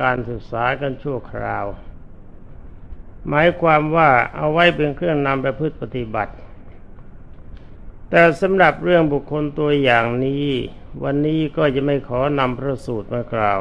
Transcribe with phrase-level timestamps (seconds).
[0.00, 1.66] การศึกษากันชั่วคราว
[3.28, 6.32] หมายความว่าเอาไว้เป็นเครื่องนำไปพฤติปฏิบัติ
[8.10, 10.46] แต่สำหรับเรื่องบุคคลตัวอย่างนี้
[11.02, 13.60] วันนี้ก็จะไม่ขอนำพระสูตรมากล่าว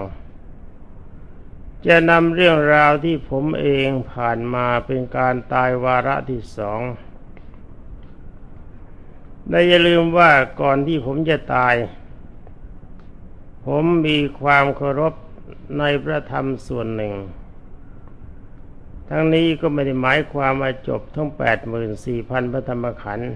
[1.88, 6.81] จะนำเรื่องราวที่ผมเองผ่านมาเป็นการตายวาระที่สอง
[9.50, 10.31] และอย่าลืมว่า
[10.61, 11.75] ก่อนที่ผมจะตาย
[13.65, 15.13] ผมมีความเคารพ
[15.78, 17.14] ในพระธรรมส่วนหนึ่ง
[19.10, 23.34] ทั้งนี้ก็ไม่ได้หมายความว่าจบทั้งแปดหมื่นสี่พันพระธรรมขันธ์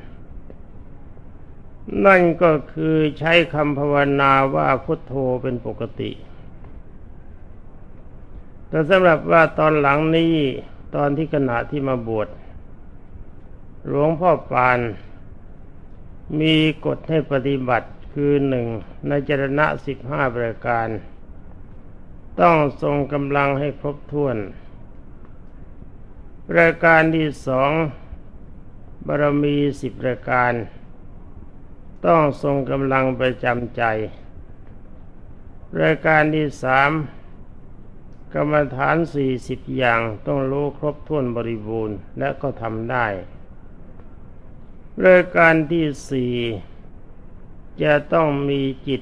[2.06, 6.12] นั่นก็คือใช้คำภาวนาว่าพุทโธเป็นปกติ
[8.70, 10.36] แต่สำหรับว่าตอนหลังนี้
[10.96, 12.28] ตอนที่ขณะที่มาบวช
[13.88, 14.80] หลวงพ่อปาน
[16.40, 18.68] มีกฎให้ปฏิบัติคือหนึ่ง
[19.08, 20.88] ในจรณะสิบห้าประการ
[22.42, 24.38] ต้องทรงกำลังให้ครบถ้วน
[26.50, 27.72] ประการที่สอง
[29.06, 30.54] บารมีสิบประการ
[32.06, 33.84] ต้องทรงกำลังประจำใจ
[35.82, 36.92] รายการที่สาม
[38.34, 43.08] กรรมฐานสี่สิบอย่างต้องรู้ครบถ้วนบริบูรณ์และก็ทำได้
[45.06, 46.34] รายการที่สี่
[47.82, 49.02] จะต้องมีจิต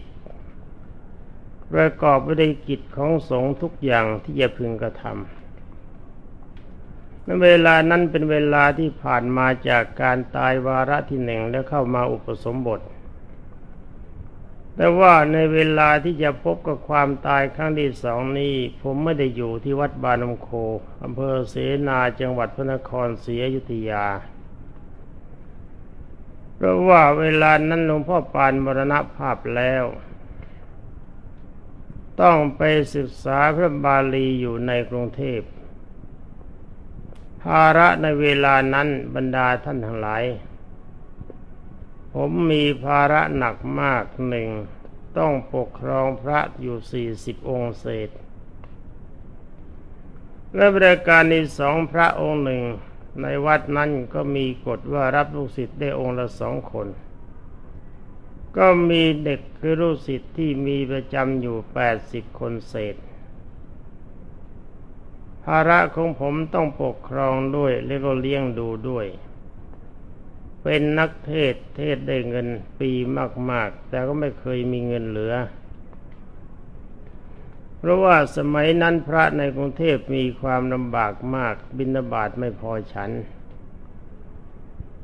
[1.74, 5.14] ประกอบไปด้วยกิจของสงฆ์ทุกอย่างที่จะพึงกระทำ
[7.24, 12.80] ในเวลานั้นเป็นเวลาที่ผ่านมาจากการตายวาระที่หนึ่งแล้วเข้ามาอุปสมบท
[14.76, 20.50] แต่ว่าในเวลาที่จะพบกับความตายครั้งที่สองนี้ ผมไม่ได้อยู่ที่วัดบานมโค
[21.04, 21.56] อำเภอเส
[21.88, 24.06] นาจังหวัดพระนครศรีอยุธยา
[26.56, 29.84] เพราะว่าเวลานั้นหลวงพ่อปานมรณภาพแล้ว
[32.22, 32.62] ต้องไป
[32.96, 35.42] ศึกษาพระบาลีอยู่ในกรุงเทพ
[37.42, 40.24] ภาระในเวลานั้นบรรดาท่านทั้งหลาย
[42.14, 44.50] ผมมีภาระหนักมากหนึ่ง
[45.18, 48.10] ต้องปกครองพระอยู่สี่สิบองค์เศษ
[50.56, 52.62] และบริการในสองพระองค์หนึ่ง
[53.22, 56.88] ในวัดนั้นก็มีกฎว่ารับลูกศิษย์ได้องค์ละสองคน
[58.58, 62.96] ก็มีเด็กคือลูกศิษย์ที่มีประจำอยู่แปดสิบคนเศษ
[65.44, 69.08] ภาระของผมต้องปกครองด้วยและก็เลี้ยงดูด้วย
[70.64, 72.48] เป็นนักเทศเทศได้เงิน
[72.80, 72.92] ปี
[73.52, 75.36] มาก ๆ แต่ก็ไม่เคยมีเงินเหลือ
[77.80, 83.12] เพราะว่าสมัยนั้นพระในกรุงเทพมีความลำบากมากบิณฑบาตไม่พอฉัน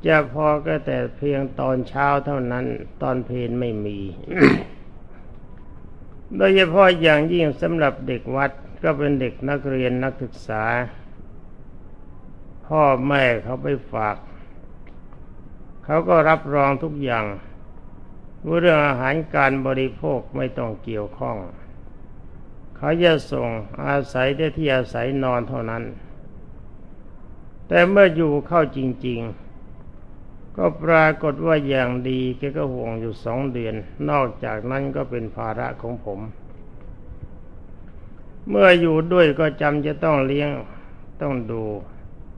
[0.06, 2.64] จะพอก็แต่เพียงตอนเช้าเท่านั้น
[3.02, 3.98] ตอนเพลนไม่มี
[6.36, 8.50] โดยเฉพาะอย่างยิ่งสำหรับเด็กวัด
[8.82, 10.64] ก็เป็นเด็กนักเรียนนักศึกษา
[12.66, 14.16] พ่อแม่เขาไปฝาก
[15.84, 17.24] เขาก็รับรองทุกอย่าง
[18.46, 21.36] ว่าเรื่องอาหารการบริโภคไม่ต้องเกี่ยวข้อง
[22.76, 23.48] เขาจะส่ง
[23.86, 25.82] อาศัยได้ที่อาศัยนอนเท่านั้น
[27.68, 29.41] แต่เมื่ออยู่เข้าจริง ๆ
[30.56, 33.74] ก็ปรากฏว่าอย่างดีแกก็ห่วงอยู่สองเดือน
[34.10, 36.20] นอกจากนั้นก็เป็นภาระของผม
[38.48, 40.50] เมื่ออยู่ด้วยก็จำจะต้องเลี้ยง
[41.22, 41.62] ต้องดู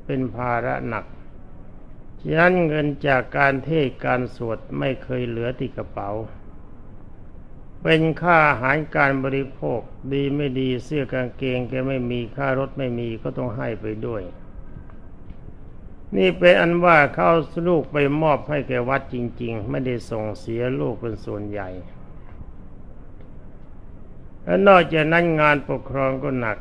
[0.07, 1.05] เป็นภาระหนัก
[2.23, 6.11] ฉะนั้นเงินจากการเทศการสวดไม่เคยเหลือติดกระเป๋า
[7.83, 9.81] เป็นค่าอาหารการบริโภค
[10.13, 14.23] ดีไม่ดีเสื้อกางเกงแกไม่มีค่ารถไม่มีก็ต้องให้ไปด้วย
[16.17, 17.31] นี่เป็นอันว่าเขา
[17.69, 21.69] ลูกไปมอบให้แกวัดจริง ๆ ไม่ได้ส่งเสียลูกเป็นส่วนใหญ่
[24.45, 26.59] และนอกจากนั้นงานปกครองก็หนัก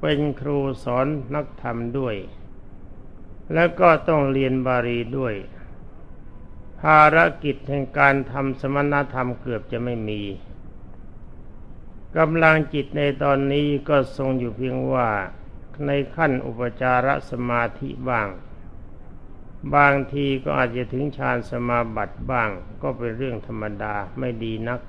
[0.00, 2.16] เป็นครูสอนนักธรรมด้วย
[3.54, 5.34] แล้วก็ต้องเรียนบาลีด้วย
[6.80, 10.22] ภารกิจแห่งการทำสมณธรรมเกือบจะไม่มี
[12.16, 15.08] กำลังจิตในตอนนี้ก็ทรงอยู่เพียงว่า
[15.86, 18.28] ในขั้นอุปจารสมาธิบ้าง
[19.74, 22.50] บางทีก็อาจจะถึงฌานสมาบัติบ้าง
[22.82, 24.80] ก็เป็นเรื่องธรรมดาไม่ดีนัก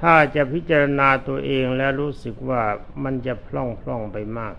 [0.00, 2.62] ถ้าจะพิจารณาตัวเองแล้วรู้สึกว่า
[3.02, 4.54] มันจะพล่องพล่องไปมาก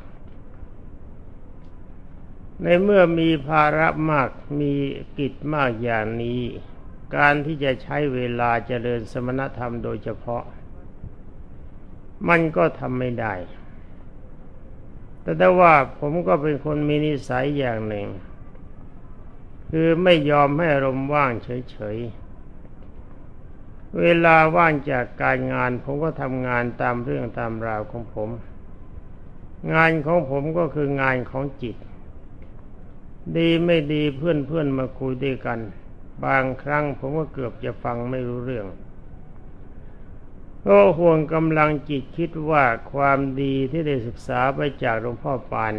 [2.64, 4.30] ในเมื่อมีภาระมาก
[4.60, 4.74] มี
[5.18, 6.42] กิจมากอย่างนี้
[7.16, 10.44] การที่จะใช้เวลาเจริญสมณธรรมโดยเฉพาะ
[12.28, 13.34] มันก็ทำไม่ได้
[15.22, 18.08] แต่ถ้าว่าผมก็เป็นคนมีนิสัยอย่างหนึ่ง
[19.72, 28.30] คือไม่ยอมให้อารมณ์ว่างเฉยๆ เวลาว่างจากการงาน ผมก็ทำงานตามเรื่องตามราวของผม
[29.74, 31.76] งานของผมก็คืองานของจิต
[33.38, 35.60] ดีไม่ดีเพื่อนเพื่อนมาคุยด้วยกัน
[36.26, 38.68] บางครั้งผมก็เกือบจะฟังไม่รู้เรื่อง
[40.66, 45.74] ก็ห่วงกำลังจิตคิดว่าความดีที่ได้ศึกษาไปจากหลวงพ่อปาน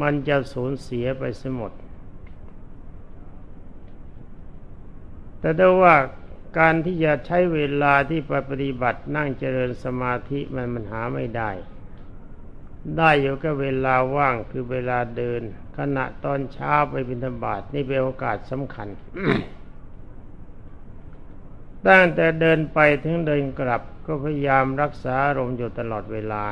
[0.00, 1.72] มันจะสูญเสียไปเสียหมด
[5.40, 5.96] แต่ได้ว่า
[6.58, 11.50] การที่จะใช้เวลาที่ปปฏิบัตินั่งเจริญสมาธิมันมันหาไม่ได้
[12.96, 15.42] ได้อยู่ก็เวลาว่างคือเวลาเดิน
[15.76, 18.88] ขณะตอนเช้าไปบิณฑบาตนี่เป็นโอกาสสำคัญ
[21.86, 26.44] ตั้งแต่เดินไปถึงเดินกลับก็พยายามรักษาอารมณ์อยู่ตลอดเวลา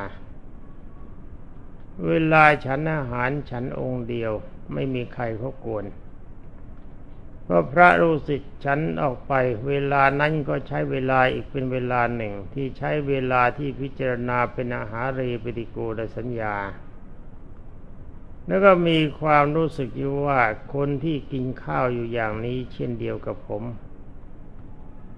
[2.06, 4.32] เวลาฉันอาหารฉันองค์เดียว
[4.73, 5.85] ไม่มีใครเขากวน
[7.50, 9.33] พราะพระรู้สิทธิ์ฉันออกไป
[9.69, 16.56] เวลานั้นก็ใช้เวลาอีกเป็นเวลาหนึ่ง ที่ใช้เวลาที่พิจารณาเป็นอาหารเรปฏิโกดสัญญา
[18.47, 20.41] แล้วก็มีความรู้สึกอยู่ว่า
[20.75, 23.62] คนที่กินข้าวอยู่อย่างนี้เช่นเดียวกับผม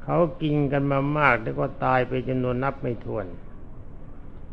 [0.04, 3.26] เขากินกันมามากแล้วก็ตายไปจำนวนนับไม่ถ้วน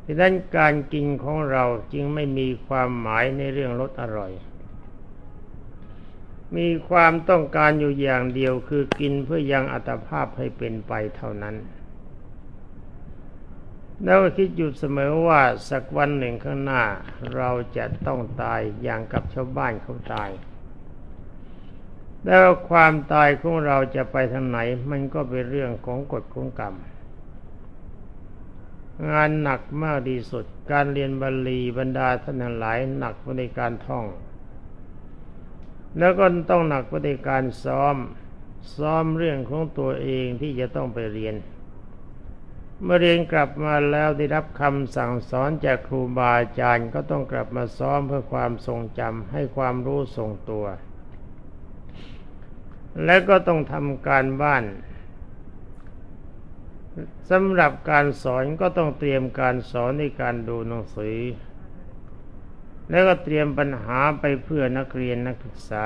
[0.06, 1.63] ดังนั้นการกินของเรา
[1.94, 4.31] จึงไม่มีความหมายในเรื่องรสอร่อย
[6.55, 11.55] มีความต้องการอยู่อย่างเดียวคือกินเพื่อยังอัตภาพให้เป็นไปเท่านั้น
[14.03, 16.83] แล้วคิดอยู่เสมอว่าสักวันหนึ่งข้างหน้า
[17.35, 20.29] เราจะต้องตายอย่างกับชาวบ้านเขาตาย
[22.25, 24.59] แล้วความตายของเราจะไปทางไหน
[24.89, 26.75] มันก็เป็นเรื่องของกฎของกรรม
[29.11, 34.05] งานหนักมากที่สุด การเรียนบาลีบรรดาท่านหลายหนักในการท่อง
[35.97, 37.95] แล้วก็ต้องหนักในการซ้อม
[38.77, 41.35] ซ้อมเรื่องของตัวเองที่จะต้องไปเรียน
[42.83, 50.65] เมื่อเรียนกลับมาแล้วได้รับคำสั่งสอนจากครูบาอาจารย์ก็ต้องกลับมาซ้อมเพื่อความทรงจำให้ความรู้ทรงตัว
[53.05, 54.63] และก็ต้องทำการบ้าน
[57.29, 61.17] สำหรับการสอนก็ต้องเตรียมการสอนในการดูหนังสือ
[62.89, 65.86] แล้วก็เตรียมปัญหาไปเพื่อนักเรียนนักศึกษา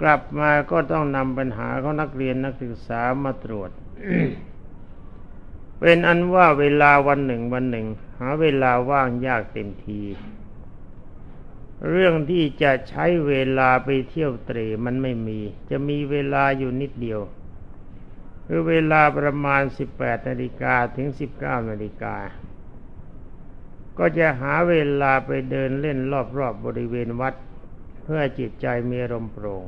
[0.00, 3.70] กลับมาก็ต้องนำปัญหาของนักเรียนนักศึกษามาตรวจ
[5.80, 7.86] เป็นอันว่าเวลาวันหนึ่งวันหนึ่ง
[8.20, 10.02] หาเวลาว่างยากเต็มที
[11.88, 15.40] เรื่องที่จะใช้เวลาไปเที่ยวเตรมันไม่มี
[15.70, 17.20] จะมีเวลาอยู่นิดเดียว
[18.46, 19.62] คือเวลาประมาณ
[19.94, 22.16] 18นาฬิกาถึง 19นาฬิกา
[23.98, 27.34] ก็จะหาเวลาไปเดินเล่นรอบๆบบริเวณวัด
[28.02, 29.64] เพื่อจิตใจมีอารมณ์โปร่ง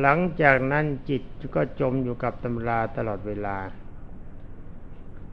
[0.00, 1.22] หลังจากนั้นจิต
[1.54, 3.58] ก็จมอยู่กับตำราตลอดเวลา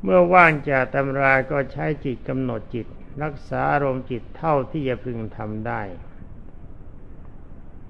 [0.04, 2.88] เมื่อว่างจากตำราก็ใช้จิตกำหนดจิต
[3.24, 5.82] รักษาอารมณ์จิตเท่าที่จะพึงทำได้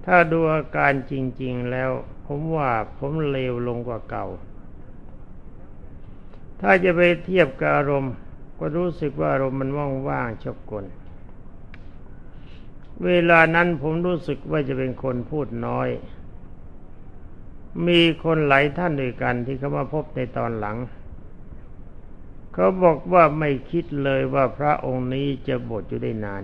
[0.06, 1.92] ถ้าดูอาการจริง ๆแล้ว
[2.26, 4.28] ผมว่าผมเลวลงกว่าเก่า
[6.62, 8.14] ถ้าจะไปเทียบกับอารมณ์
[8.60, 9.70] ก็รู้สึกว่าอารมณ์มัน
[10.10, 10.86] ว่างๆชอบกล
[13.06, 15.90] เวลานั้นผมรู้สึกว่าจะเป็นคนพูดน้อย
[17.88, 20.78] มีคนหลายท่านด้วยกันที่เขามาพบในตอนหลัง
[22.54, 26.44] เขาบอกว่าไม่คิดเลยว่าพระองค์นี้จะบวชอยู่ได้นาน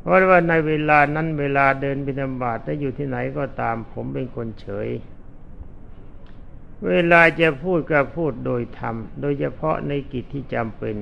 [0.00, 4.88] เพราะว่าในเวลานั้นเวลาเดินบิณฑบาตถ้าอยู่ที่ไหนก็ตาม ผมเป็นคนเฉย
[6.86, 10.96] เวลาจะพูดก็พูดโดยธรรม โดยเฉพาะในกิจที่จำเป็น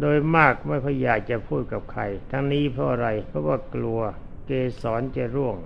[0.00, 4.00] โดยมากไม่ค่อยอยากจะพูดกับใคร ทั้งนี้เพราะอะไร เพราะว่ากลัว
[4.46, 4.50] เก
[4.82, 5.56] สรจะร่วง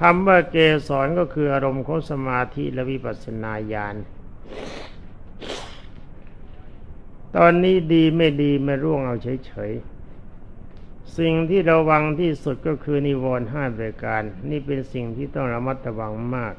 [0.00, 0.56] คำว่าเก
[0.88, 3.96] สรก็คืออารมณ์ของสมาธิและวิปัสสนาญาณ
[7.36, 9.97] ตอนนี้ดีไม่ดีไม่ร่วงเอาเฉยๆ
[11.18, 16.54] สิ่งที่ระวังที่สุดก็คือนิวรณ์ห้าประการ นี่เป็นสิ่งที่ต้องระมัดระวังมาก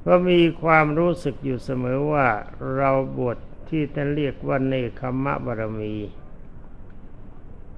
[0.00, 2.28] เพราะมีความรู้สึกอยู่เสมอว่า
[2.76, 5.94] เราบวชที่ท่านเรียกว่าเนคขมะบารมี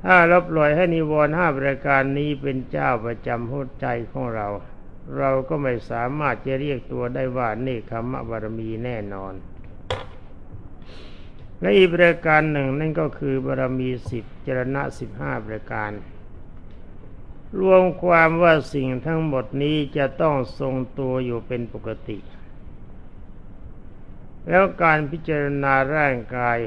[0.02, 4.49] ถ้าเราปล่อยให้นิวรณ์ห้าประการนี้เป็นเจ้าประจำหัวใจของเรา
[5.19, 9.35] เราก็ไม่สามารถจะเรียกตัวได้ว่าเนคขมะบารมีแน่นอน
[11.60, 15.90] และอีกประการหนึ่งนั่นก็คือบารมีสิบจรณะสิบห้าประการ
[17.60, 22.18] รวมความว่าสิ่งทั้งหมดนี้จะต้องทรงตัวอยู่เป็นปกติ
[24.48, 26.58] แล้วการพิจารณาร่างกาย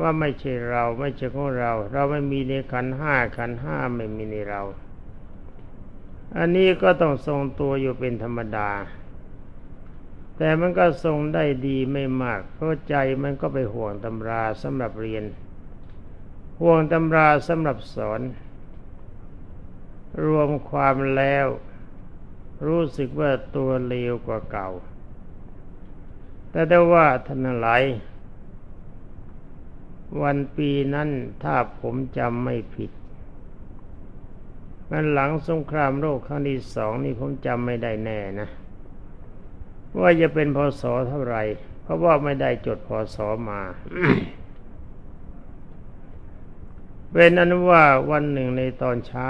[0.00, 4.62] ว่าไม่ใช่เราไม่ใช่ของเรา เราไม่มีในขันห้าขันห้าไม่มีในเรา
[6.36, 8.70] อันนี้ก็ต้องทรงตัวอยู่เป็นธรรมดา
[10.38, 15.24] แต่มันก็ทรงได้ดีไม่มาก เพราะใจมันก็ไปห่วงตำราสำหรับเรียน
[16.60, 18.20] ห่วงตำราสำหรับสอน
[20.24, 21.46] รวมความแล้ว
[22.66, 24.68] รู้สึกว่าตัวเลวกว่าเก่า
[26.50, 27.84] แต่ได้ว่าท่านหลาย
[30.22, 31.08] วันปีนั้น
[31.42, 32.90] ถ้าผมจำไม่ผิด
[34.90, 38.48] มันหลังสงครามโลกครั้งที่สองนี่ผมจำไม่ได้แน่นะ
[40.00, 41.42] ว่าจะเป็นพศเท่าไหร่
[41.82, 43.16] เพราะว่าไม่ได้จดพศ
[43.48, 43.60] มา
[47.12, 49.28] เป็นอนุว่าวันหนึ่งในตอนเช้า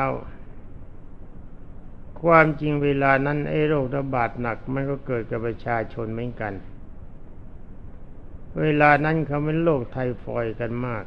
[2.23, 6.54] ความจริงเวลานั้นไอ้โรคระบาดหนัก มันก็เกิดกับประชาชนเหมือนกัน
[8.61, 11.04] เวลานั้นเขาเป็นโรคไทฟอยกันมาก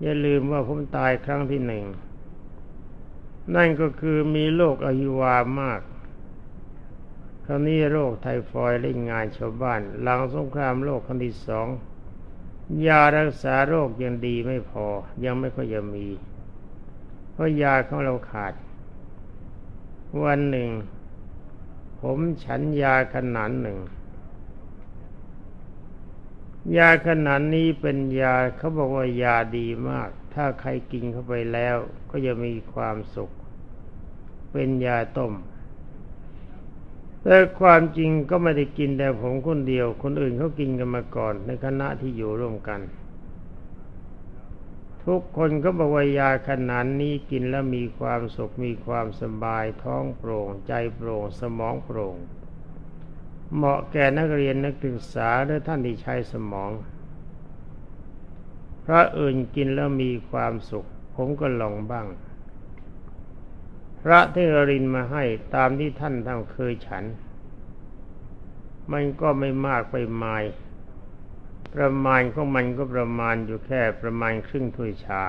[0.00, 1.84] อย่าลืมว่าผมตายครั้งที่หนึ่ง
[3.54, 5.80] นั่นก็คือมีโรคอหิวามาก
[7.52, 11.68] คราวนี้โรคไทฟอยด์เล่นงานชาวบ้าน หลังสงครามโลกครั้งที่สอง
[12.86, 14.86] ยารักษาโรคยังดีไม่พอ
[15.24, 16.06] ยังไม่ค่อยจะมี
[17.32, 18.54] เพราะยาของเราขาด
[20.22, 20.70] วันหนึ่ง
[22.00, 23.78] ผมฉันยาขนาดหนึ่ง
[26.76, 31.76] ยาขนาดนี้เป็นยาเขาบอกว่ายาดีมาก ถ้าใครกินเข้าไปแล้ว
[32.10, 33.30] ก็จะมีความสุข
[34.52, 35.34] เป็นยาต้ม
[37.24, 42.80] แต่ความจริงก็ไม่ได้กินแต่ผมคนเดียว คนอื่นเขากินกันมาก่อน ในคณะที่อยู่ร่วมกัน
[45.06, 52.16] ทุกคนก็บอกว่ายาขนาดนี้กินแล้วมีความสุขมีความสบายท้องโปร่ง ใจโปร่ง สมองโปร่ง
[53.54, 56.70] เหมาะแก่นักเรียนนักศึกษาหรือท่านที่ใช้สมอง
[58.84, 62.06] พระอื่นกินแล้วมีความสุข ผมก็ลองบ้าง
[64.04, 67.04] พระที่รินมาให้ตามที่ท่านท่าเคยฉัน
[68.92, 70.44] มันก็ไม่มากไปมาย
[71.74, 75.24] ประมาณของมันก็ประมาณอยู่แค่ประมาณครึ่งถ้วยชา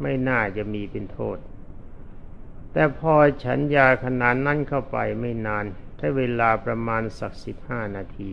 [0.00, 1.38] ไม่น่าจะมีเป็นโทษ
[2.72, 3.14] แต่พอ
[3.44, 5.64] ฉันยาขนาดนั้นเข้าไปไม่นาน
[5.96, 8.32] ใช้เวลาประมาณสักสิบห้านาที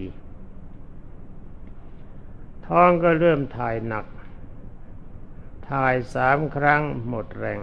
[2.67, 4.05] ท้องก็เริ่มถ่ายหนัก
[5.70, 7.60] ถ่ายสามครั้งหมดแรง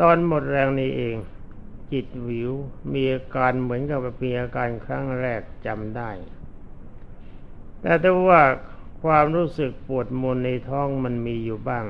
[0.00, 1.16] ตอนหมดแรงนี้เอง
[1.92, 2.52] จิตวิว
[2.92, 6.10] มีอาการเหมือนกับมีอาการครั้งแรกจำได้
[7.80, 8.42] แต่ถ้าว่า
[9.02, 11.86] ความรู้สึกปวดมนในท้องมันมีอยู่บ้าง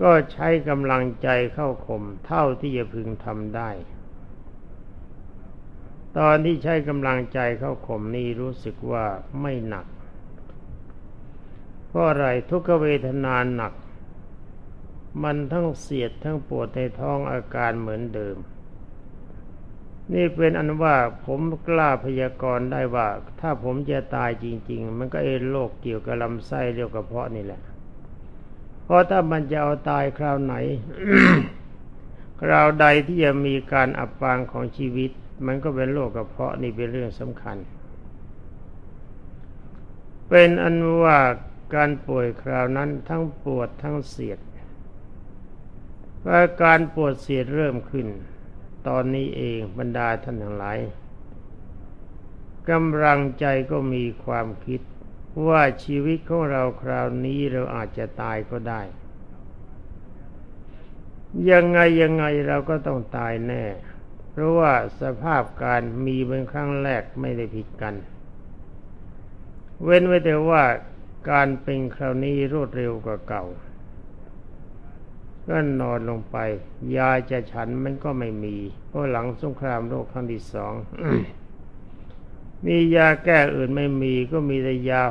[0.00, 3.70] ก็ใช้กำลังใจเข้าข่มเท่าที่จะพึงทำได้
[6.18, 9.04] ตอนที่ใช้กำลังใจเข้าข่มนี้รู้สึกว่า
[9.40, 9.86] ไม่หนัก
[11.88, 13.72] เพราะอะไรทุกขเวทนานหนัก
[15.22, 18.36] มันทั้งเสียดทั้งปวดในท้องอาการเหมือนเดิม
[20.12, 23.08] นี่เป็นอันว่าผมกล้าพยากรณ์ได้ว่า
[23.40, 27.60] ถ้าผมจะตายจริง ๆ มันก็เอโรคเกี่ยวกับลำไส้เรียวกระเพาะนี่แหละ
[28.84, 30.54] เพราะถ้ามันจะเอาตายคราวไหน
[32.42, 35.10] คราวใดที่จะมีการอับปางของชีวิต
[35.46, 37.56] มันก็เป็นโรคกระเพาะนี่เป็นเรื่องสำคัญ
[40.28, 41.18] เป็นอันว่า
[41.74, 44.38] การป่วยคราวนั้นทั้งปวดทั้งเสียด
[46.26, 48.06] ว่าการปวดเสียดเริ่มขึ้น
[48.88, 50.78] ตอนนี้เองบรรดาท่านทั้งหลาย
[52.70, 54.80] กำลังใจก็มีความคิด
[55.46, 58.82] ว่าชีวิตของเราคราวนี้เราอาจจะตายก็ได้
[61.50, 63.64] ยังไงยังไงเราก็ต้องตายแน่
[64.30, 67.94] เพราะว่าสภาพการมีเป็นครั้งแรกไม่ได้ผิดกัน
[69.82, 70.64] เว้นไว้แต่ว่า
[71.30, 73.44] การเป็นคราวนี้รวดเร็วกว่าเก่า
[75.48, 76.36] ก็นอนลงไป
[76.96, 78.56] ยาจะฉันมันก็ไม่มี
[78.88, 80.72] เพราะหลังสงครามโลกครั้งที่สอง
[82.64, 85.02] มียาแก้อื่นไม่มี ก็มีแต่ยา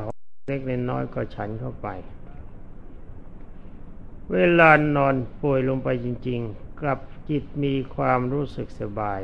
[0.50, 1.88] เล็กน้อยก็ฉันเข้าไป
[4.34, 7.00] เวลานอนป่วยลงไปจริง ๆ กลับ
[7.30, 9.22] จิตมีความรู้สึกสบาย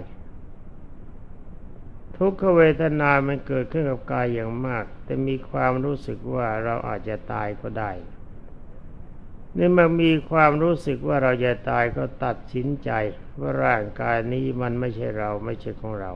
[2.17, 7.91] ทุกขเวทนามันเกิดขึ้นกับกายอย่างมาก แต่มีความรู้สึกว่าเราอาจจะตายก็ได้
[9.57, 12.91] นี่มันมีความรู้สึกว่าเราจะตายก็ตัดสินใจ
[13.39, 16.11] ว่าร่างกายนี้มันไม่ใช่เราไม่ใช่ของเรา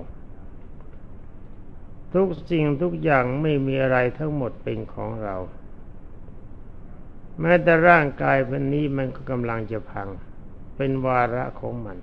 [2.14, 5.36] ทุกสิ่งทุกอย่างไม่มีอะไรทั้งหมดเป็นของเรา
[7.40, 10.10] แม้แต่ร่างกายพันนี้มันก็กำลังจะพัง
[10.76, 11.98] เป็นวาระของมัน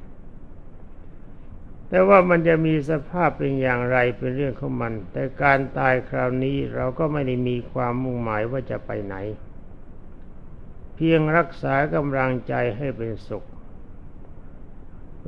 [1.88, 9.16] แต่ว่ามันจะมีสภาพเป็นอย่างไรเป็นเรื่องของมัน แต่การตายคราวนี้เราก็ไม่ได้มีความมุ่งหมายว่าจะไปไหน
[10.94, 13.44] เพียงรักษากำลังใจให้เป็นสุข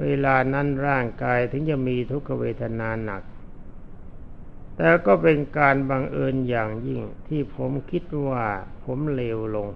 [0.01, 3.23] เวลานั้นร่างกายถึงจะมีทุกขเวทนาหนัก
[4.77, 8.45] แต่ก็เป็นการบังเอิญอย่างยิ่งที่ผมคิดว่า
[8.85, 9.69] ผมเลวลง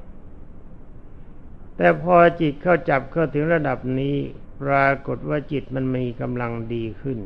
[1.77, 4.17] แต่พอจิตเข้าจับเข้าถึงระดับนี้
[4.63, 7.19] ปรากฏว่าจิตมันมีกำลังดีขึ้น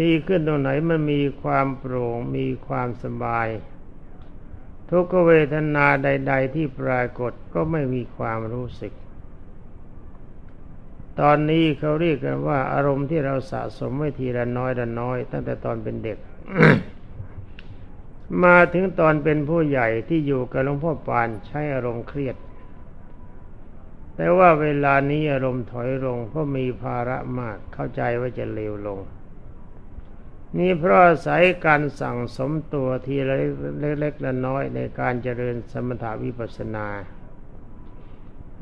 [0.00, 3.48] ดีขึ้นตรงไหนมันมีความโปร่งมีความสบาย
[4.92, 8.92] ทุกเวทนาใด ๆ ที่ปรากฏก็ไม่มีความรู้สึก
[11.20, 16.18] ตอนนี้เขาเรียกกันว่า อารมณ์ที่เราสะสมไว้ทีละน้อยละน้อย ตั้งแต่ตอนเป็นเด็ก
[18.44, 22.36] มาถึงตอนเป็นผู้ใหญ่ที่อยู่กับหลวงพ่อปานใช้อารมณ์เครียด
[24.16, 28.98] แต่ว่าเวลานี้อารมณ์ถอยลงเพราะมีภาระมากเข้าใจว่าจะเลวลง
[30.58, 33.36] นี่เพราะอาศัยการสั่งสมตัวทีละ
[34.00, 36.86] เล็กๆละน้อยในการเจริญสมถาวิปัสสนา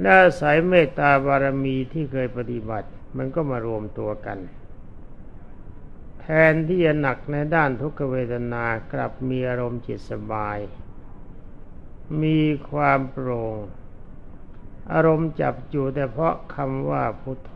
[0.01, 4.39] และอาศัยเมตตาบารมีที่เคยปฏิบัติ มันก็มารวมตัวกัน
[6.21, 10.59] แทนที่จะหนักในด้านทุกขเวทนากลับมีอารมณ์จิตสบาย
[12.23, 13.57] มีความโปร่ง
[14.93, 17.55] อารมณ์จับอยู่แต่เพราะคำว่าพุทโธ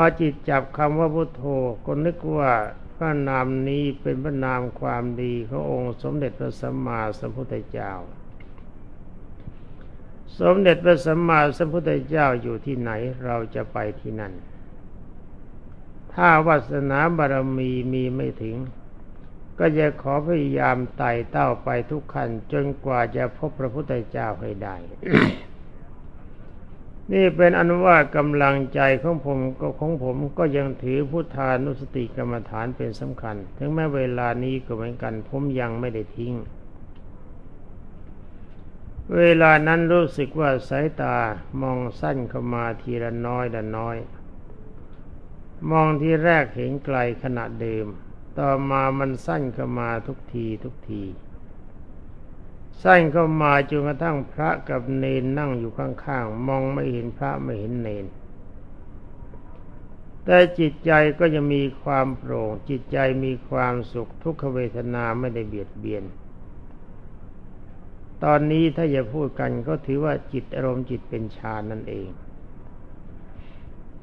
[0.00, 1.44] อจิตจับคำว่าพุทโธ
[1.86, 2.52] ก็นึกว่า
[2.96, 7.92] พระนามนี้เป็นพระนามความดีขององค์สมเด็จพระสัมมาสัมพุทธเจ้า
[10.40, 12.90] สมเด็จพระสัมมาสัมพุทธเจ้าอยู่ที่ไหน
[13.24, 14.32] เราจะไปที่นั่น
[16.14, 18.56] ถ้าวาสนาบารมีมีไม่ถึง
[19.58, 24.76] ก็จะขอพยายามไต่เต้าไปทุกขันจนกว่าจะพบพระพุทธเจ้าให้ได้
[27.12, 36.34] นี่เป็นอนุว่ากำลังใจของผมก็ของผมก็ยังถือพุทธานุสติกรรมฐานเป็นสำคัญ ถึงแม้เวลานี้ก็เหมือนกัน ผมยังไม่ได้ทิ้ง
[39.16, 41.16] เวลานั้นรู้สึกว่าสายตา
[41.60, 43.96] มองสั้นเข้ามาทีละน้อยละน้อย
[45.70, 47.86] มองที่แรกเห็นไกลขณะเดิม
[48.38, 51.02] ต่อมามันสั้นเข้ามาทุกทีทุกที
[52.82, 58.06] สั้นเข้ามาจนกระทั่งพระกับเนนนั่งอยู่ข้างๆ มองไม่เห็นพระไม่เห็นเนน
[60.24, 66.04] แต่จิตใจก็ยังมีความโปร่ง จิตใจมีความสุขทุกขเวทนาไม่ได้เบียดเบียน
[68.24, 72.08] ตอนนี้ถ้าจะพูดกันก็ถือว่าจิตอารมณ์จิตเป็นฌานนั่นเอง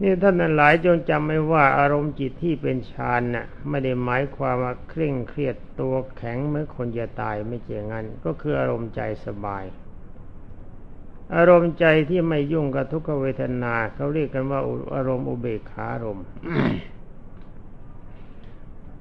[0.01, 9.63] นี่ท่านนั้นหลายจงจำไว้ว่าอารมณ์จิตที่เป็นฌานน่ะไม่ได้หมายความว่าเคร่งเครียดตัวแข็งเมื่อคนจะตายไม่เจงั้น ก็คืออารมณ์ใจสบาย
[11.35, 14.59] อารมณ์ใจที่ไม่ยุ่งกับทุกขเวทนาเขาเรียกกันว่า
[14.95, 16.19] อารมณ์อุเบกขารม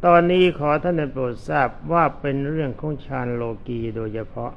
[0.04, 4.52] ตอนนี้ขอท่านโปรดทราบว่าเป็นเรื่องของฌานโลกีโดยเฉพาะ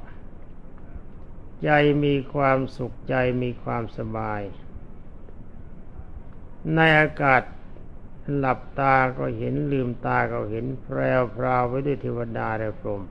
[1.64, 1.70] ใจ
[2.04, 4.40] มีความสุขใจมีความสบาย
[6.74, 7.42] ในอากาศ
[8.36, 13.02] หลับตาก็เห็นลืมตาก็เห็นแพรวพราวไว้ด้วยเทวดาและพรหม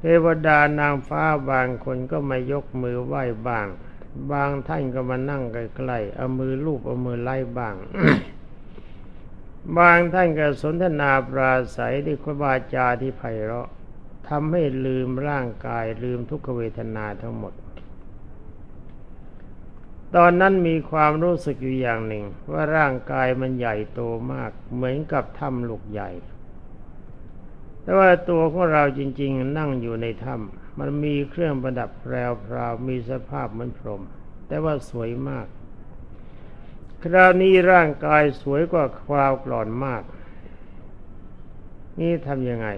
[0.00, 3.66] เทวดานางฟ้าบางคนก็มายกมือไหว้บ้าง
[4.32, 7.74] บางท่านก็มานั่งใกล้ๆเอามือลูบเอามือไล่บ้าง
[9.78, 13.68] บางท่านก็สนทนาปราศัยด้วยควาจาที่ไพเราะ
[14.28, 17.52] ทำให้ลืมร่างกายลืมทุกขเวทนาทั้งหมด
[20.16, 24.00] ตอนนั้นมีความรู้สึกอยู่อย่างหนึ่ง ว่าร่างกายมันใหญ่โต
[24.32, 26.10] มาก เหมือนกับถ้ำลูกใหญ่
[27.82, 32.14] แต่ว่าตัวของเราจริง ๆ นั่งอยู่ในถ้ำมันมีเครื่องประดับแพร
[32.70, 34.02] วๆมีสภาพเหมือนพรหม
[34.46, 35.46] แต่ว่าสวยมาก
[37.02, 40.02] คราวนี้ร่างกายสวยกว่าคราวก่อนมาก
[42.00, 42.68] นี่ทำยังไง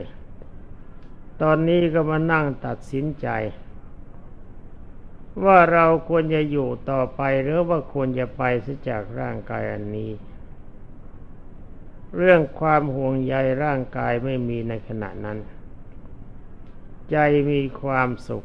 [1.42, 3.28] ตอนนี้ก็มานั่งตัดสินใจ
[5.44, 10.10] ว่าเราควรจะอยู่ต่อไปหรือว่าควรจะไปเสียจากร่างกายอันนี้
[12.16, 15.38] เรื่องความห่วงใยร่างกายไม่มีในขณะนั้น
[17.10, 17.16] ใจ
[17.50, 18.44] มีความสุข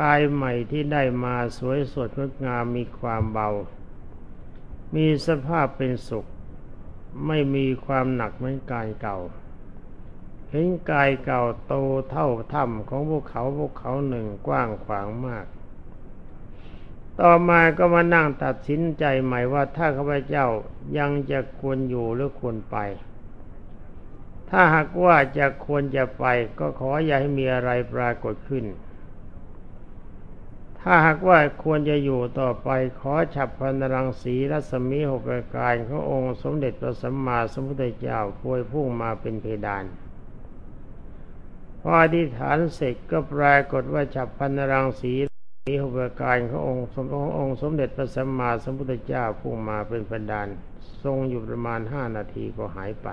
[0.00, 3.48] กายใหม่ที่ได้มาสวยสดงดงามมีความเบา
[4.94, 6.26] มีสภาพเป็นสุข
[7.26, 9.18] ไม่มีความหนักเหมือนกายเก่า
[10.54, 11.74] เห็นกายเก่าโต
[12.10, 15.46] เท่าถ้ำของพวกเขาพวกเขาหนึ่งกว้างขวางมาก
[17.20, 20.46] ต่อมาก็มานั่งตัดสินใจใหม่ว่าถ้าข้าพเจ้า
[20.98, 22.76] ยังจะควรอยู่หรือควรไป
[24.50, 26.24] ถ้าหากว่าจะควรจะไป
[26.58, 28.64] ก็ขออย่าให้มีอะไรปรากฏขึ้น
[30.80, 32.68] ถ้าหากว่าควรจะอยู่ต่อไป
[33.00, 39.84] ขอฉับพันรังสีรัศมีหกประการขององค์สมเด็จพระสัมมาสัมพุทธเจ้าพวยพุ่งมาเป็นเพดาน
[41.86, 45.12] พออธิษฐานเสร็จก็ปรากฏว่าจับพันรังสี
[45.64, 50.48] สีหุบการขององค์สมององค์สมเด็จพระสัมมาสัมพุทธเจ้าพุ่งมาเป็นประดาน
[51.02, 53.08] ทรงอยู่ประมาณห้านาทีก็หายไป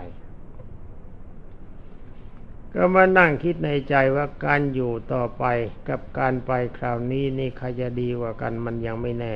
[2.73, 5.45] ก็มานั่งคิดในใจว่าการอยู่ต่อไป
[5.89, 9.35] กับการไปคราวนี้นี่ใครจะดีกว่ากันมันยังไม่แน่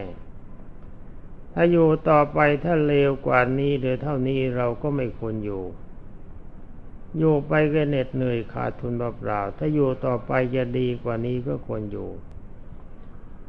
[1.53, 5.63] ถ้าอยู่ต่อไปถ้าเลวกว่านี้หรือเท่านี้เราก็ไม่ควรอยู่
[7.17, 12.09] อยู่ไปก็เหน็ดเหนื่อยขาดทุนเปล่าๆถ้าอยู่ต่อไปจะดีกว่านี้ก็ควรอยู่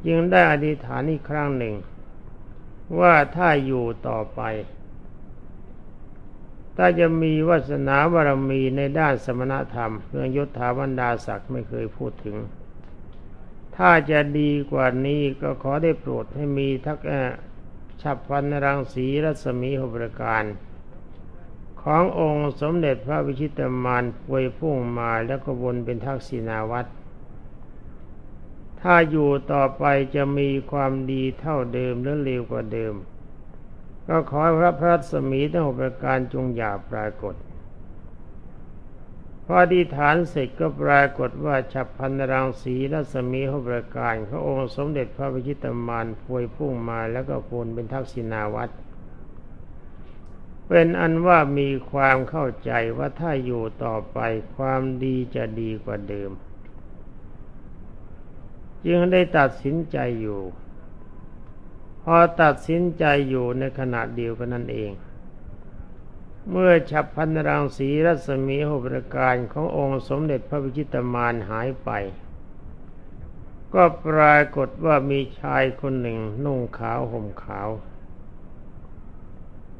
[0.07, 1.75] จึงได้อธิษฐานอีกครั้งหนึ่ง
[2.99, 4.41] ว่าถ้าอยู่ต่อไป
[6.77, 12.37] ถ้าจะมีวาสนาบารมีในด้านสมณธรรม เรื่องยศถาบรรดาศักดิ์ไม่เคยพูดถึง
[13.75, 16.99] ถ้าจะดีกว่านี้ก็ขอได้โปรดให้มีทัก
[18.01, 20.43] ฉับพันรังสีรัศมีหประการ
[21.89, 26.89] ขององค์สมเด็จพระวิชิตมารปวยพุ่งมาแล้วก็วนเป็นทักษิณาวัตร
[28.81, 29.83] ถ้าอยู่ต่อไป
[30.15, 32.93] จะมีความดีเท่าเดิมหรือเลวกว่าเดิม
[34.07, 37.35] ก็ขอพระพระสมีทั้งหกประการจงอย่าปรากฏ
[39.43, 48.73] พออธิษฐานเสร็จก็ปรากฏว่าฉับพันรังสีรัศมีหกประการพระองค์สมเด็จพระวิชิตมารพวยพุ่งมาแล้วก็โนเป็นทักษิณาวัตร
[50.67, 54.19] เป็นอันว่ามีความเข้าใจว่าถ้าอยู่ต่อไป
[54.55, 56.31] ความดีจะดีกว่าเดิม
[58.85, 60.41] จึงได้ตัดสินใจอยู่
[62.03, 64.91] พอตัดสินใจอยู่ในขณะเดียวกันนั่นเอง
[66.51, 71.89] เมื่อฉับพันรังสีรัศมีหประการขององค์สมเด็จพระวิชิตมารหายไป
[73.73, 77.69] ก็ปรากฏว่ามีชายคนหนึ่งนุ่งขาวห่มขาว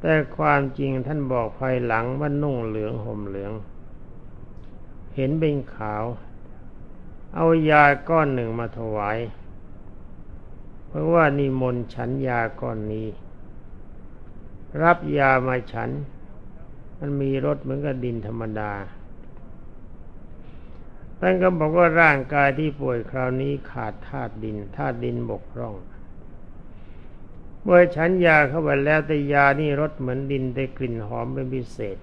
[0.01, 3.53] แต่ความจริงท่านบอกภายหลังว่านุ่งเหลืองห่มเหลือง
[5.15, 6.03] เห็นเป็นขาว
[7.35, 9.17] เอายาก้อนหนึ่งมาถวาย
[10.87, 13.07] เพราะว่านิมนต์ฉันยาก้อนนี้
[14.83, 15.89] รับยามาฉัน
[16.99, 18.71] มันมีรสเหมือนกับดินธรรมดา
[21.19, 25.75] ท่านก็บอกว่าร่างกายที่ป่วยคราวนี้ขาดธาตุดินธาตุดินบกพร่อง
[27.69, 31.97] เมื่อฉันยาเข้าไปแล้วแต่ยานี่รสเหมือนดินแต่กลิ่นหอมเป็นพิเศษ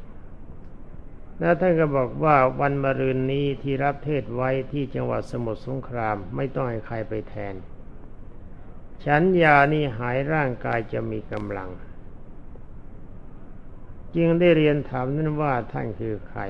[1.38, 7.54] แล้วท่านก็บอกว่าวันมะรืนนี้ที่รับเทศไว้ที่จังหวัดสมุทรสงครามไม่ต้องให้ใครไปแทน
[9.04, 11.70] ฉันยานี่หายร่างกายจะมีกำลัง
[14.16, 16.40] จึงได้เรียนถามนั้นว่าท่านคือใคร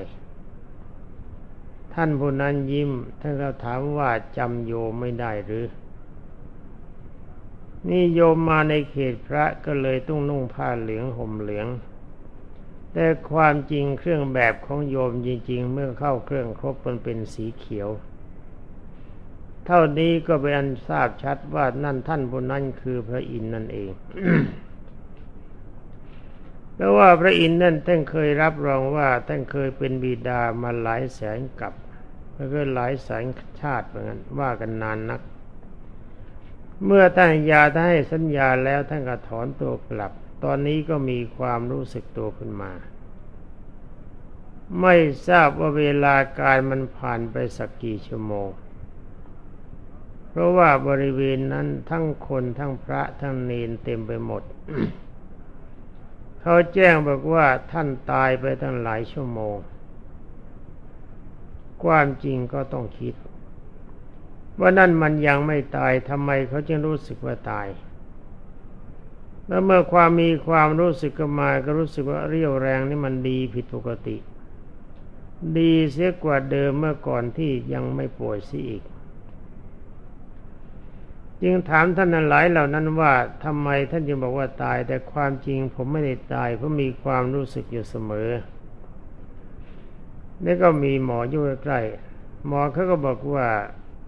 [1.93, 5.65] ท่านผู้นั้นยิ้ม ท่านก็ถามว่าจำโยไม่ได้หรือ
[7.89, 11.67] นี่โยมมาในเขตพระก็เลยต้องนุ่งผ้าเหลืองห่มเหลือง
[12.93, 17.89] แต่ความจริงเครื่องแบบของโยมจริง ๆ เมื่อเข้าเครื่องครบมันเป็นสีเขียว
[19.65, 23.91] เท่านี้ก็เป็นอันทราบชัดว่านั่นท่านบนนั้นคือพระอินทร์นั่นเอง
[26.75, 31.73] แล้ว่าพระอินทร์นั่นท่านเคยรับรองว่าท่านเคยเป็นบิดามาหลายแสนกับ
[32.33, 33.25] แล้วก็หลายแสน
[33.61, 35.21] ชาติเหมือนกันว่ากันนานนัก
[36.83, 40.11] เมื่อท่านยาท่านให้สัญญาแล้วท่านก็ถอนตัวกลับ
[40.43, 42.71] ตอนนี้ก็มีความรู้สึกตัวขึ้นมา
[44.81, 44.95] ไม่
[45.27, 48.49] ทราบว่าเวลาการมันผ่านไปสักกี่ชั่วโมง
[50.29, 54.43] เพราะว่าบริเวณนั้นทั้งคนทั้งพระทั้งเนนเต็มไปหมด
[56.41, 59.55] เขาแจ้งบอกว่าท่านตายไปตั้งหลายชั่วโมง
[61.83, 63.13] ความจริงก็ต้องคิด
[64.59, 67.67] ว่านั่นมันยังไม่ตายทำไมเขาจึงรู้สึกว่าตาย
[69.47, 74.17] แล้วเมื่อความมีความรู้สึกก็มาก็รู้สึกว่าเรี่ยวแรงนี่มันดีผิดปกติ
[75.57, 78.83] ดีเสียกว่าเดิมเมื่อก่อนที่ยังไม่ป่วยสิอีก
[81.41, 83.13] จึงถามท่านนันหลายเหล่านั้นว่า
[83.43, 88.29] ทำไมท่านจึงบอกว่าตาย แต่ความจริงผมไม่ได้ตายเพราะมีความรู้สึกอยู่เสมอ
[90.43, 91.79] นี่ก็มีหมออยู่ใกล้
[92.47, 93.47] หมอเขาก็บอกว่า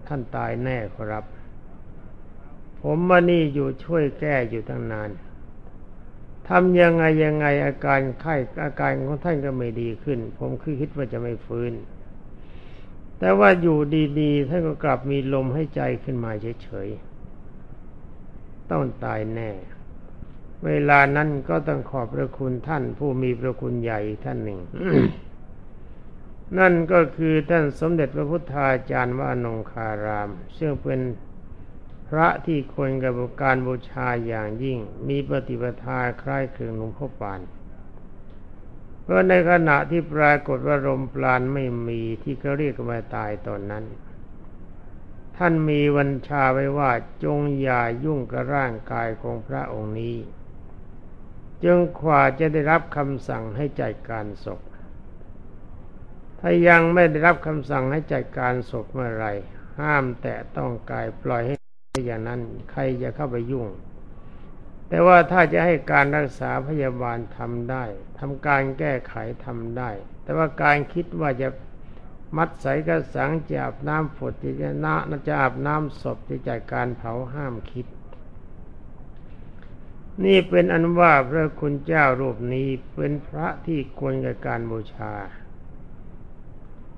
[0.08, 1.24] ท่านตายแน่ครับ
[2.82, 5.10] ผมมานี่อยู่ช่วยแก้อยู่ตั้งนาน
[6.48, 11.72] ทำยังไงยังไงอาการไข้อาการของท่านก็ไม่ดีขึ้น ผมคือคิดว่าจะไม่ฟื้น
[13.18, 13.78] แต่ว่าอยู่
[14.20, 16.30] ดีๆท่านก็กลับมีลมให้ใจขึ้นมา
[16.62, 19.50] เฉยๆ ต้องตายแน่
[20.66, 24.60] เวลานั้นก็ต้องขอบพระคุณท่านผู้มีพระคุณใหญ่ท่านหนึ่ง
[26.56, 31.00] นั่นก็คือท่านสมเด็จพระพุทธาจารย์วานงคาราม ซึ่งเป็น
[32.08, 37.40] พระที่ควรกับการบูชาอย่างยิ่ง มีปฏิปทาคล้ายคลึงหลวงพ่อปาน
[39.02, 43.84] เพราะในขณะที่ปรากฏว่าลมปราณไม่มีที่เขาเรียกว่าตายตอนนั้น
[45.36, 46.90] ท่านมีวัญชาไว้ว่า
[47.24, 50.16] จงอย่ายุ่งกับร่างกายของพระองค์นี้
[51.64, 54.60] จึงขวาจะได้รับคำสั่งให้จัดการศพ
[56.40, 59.26] ถ้ายังไม่ได้รับคำสั่งให้จัดการศพเมื่อไร
[59.80, 61.56] ห้ามแตะต้องกายปล่อยให้
[62.06, 63.68] อย่างนั้น ใครจะเข้าไปยุ่ง
[64.88, 67.84] แต่ว่าถ้าจะให้การรักษาพยาบาลทำได้
[68.18, 69.90] ทำการแก้ไขทำได้
[70.22, 71.48] แต่ว่าการคิดว่าจะ
[72.36, 74.94] มัดใส่กระสังจะอาบน้ำฝดจะนะ
[75.26, 77.86] จะอาบน้ำศพจะจัดการเผาห้ามคิด
[80.24, 85.12] นี่เป็นอันว่าพระคุณเจ้ารูปนี้เป็นพระที่ควรกับการบูชา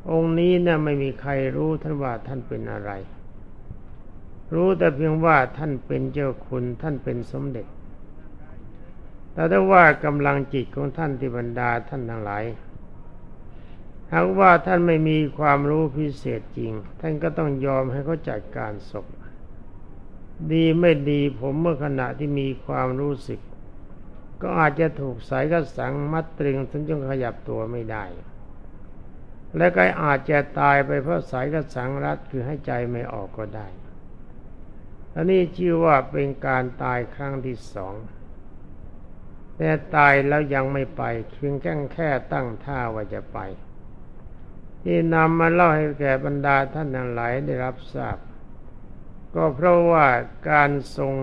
[0.09, 2.91] องค์นี้นะ่ะไม่มีใครรู้ท่านว่าท่านเป็นอะไร
[4.55, 7.67] รู้แต่เพียงว่าท่านเป็นเจ้าคุณท่านเป็นสมเด็จ
[9.33, 12.45] แต่ถ้าว่ากำลังจิตของท่านที่บรรดาท่านทั้งหลาย
[14.13, 19.07] หากว่าท่านไม่มีความรู้พิเศษจริง ท่านก็ต้องยอมให้เขาจัดการศพ
[20.53, 23.41] ดีไม่ดีผมเมื่อขณะที่มีความรู้สึก
[24.43, 28.05] ก็อาจจะถูกสายกระสังมัดตรึงจนจนขยับตัวไม่ได้
[29.57, 33.67] และก็อาจจะตายไปเพราะสายกระสังรัดคือให้ใจไม่ออกก็ได้
[35.15, 37.95] อันนี้ชื่อว่าเป็นการตายครั้งที่สอง
[39.57, 43.39] แต่ตายแล้วยังไม่ไปเพียงแค่แค่ตั้งท่าว่าจะไป
[44.83, 48.19] ที่นำมาเล่าให้แก่บรรดาท่านทั้งหลายได้รับทราบ
[49.35, 50.07] ก็เพราะว่า
[50.51, 51.15] การทรง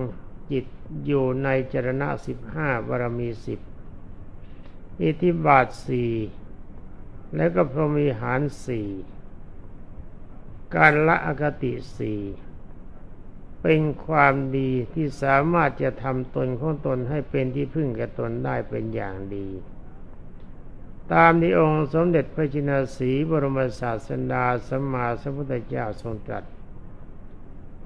[0.51, 0.65] จิต
[1.05, 3.59] อยู่ในจรณะสิบห้าบารมีสิบ
[5.01, 6.11] อิทธิบาทสี่
[7.35, 8.89] แล้วก็พรหมีหารสี่
[10.75, 12.21] การละอคติสี่
[13.61, 19.47] เป็นความดีที่สามารถจะทำตนของตนให้เป็นที่พึ่งแก่ตนได้เป็นอย่างดี
[21.13, 26.43] ตามที่องค์สมเด็จพระจินสีบรมศาสดาสัมมาสัมพุทธเจ้าทรงตรัส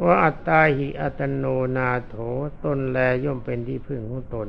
[0.03, 1.45] ว่าอัตตาหิอัตโน
[1.77, 2.15] นาโถ
[2.65, 4.47] ตนแลย่อมเป็นที่พึ่งของตน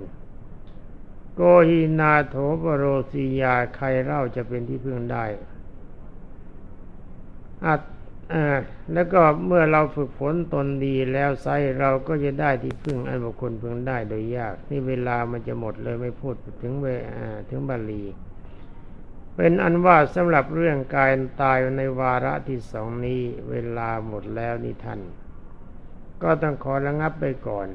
[1.35, 5.25] โกหินาโถปโรสียาใครเล่าจะเป็นที่พึ่งได้
[7.67, 7.81] อัต
[8.93, 11.47] แล้วก็เมื่อเราฝึกฝนตนดีแล้วไซ
[11.81, 16.87] เราก็จะได้ที่พึ่งอันบุคคลพึงได้โดยยาก นี่เวลามันจะหมดเลยไม่พูดถึงเว
[17.49, 18.05] ถึงบาลี
[19.37, 25.01] เป็นอันว่าสำหรับเรื่องการตายในวาระที่สองนี้ เวลาหมดแล้วนี่ท่าน
[26.23, 27.69] ก็ต้องขอระงับไปก่อน